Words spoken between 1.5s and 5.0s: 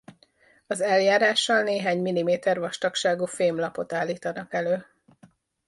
néhány milliméter vastagságú fémlapot állítanak elő.